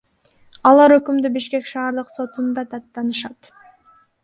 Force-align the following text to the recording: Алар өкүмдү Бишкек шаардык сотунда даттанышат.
Алар 0.69 0.93
өкүмдү 0.95 1.31
Бишкек 1.35 1.69
шаардык 1.73 2.11
сотунда 2.15 2.65
даттанышат. 2.75 3.55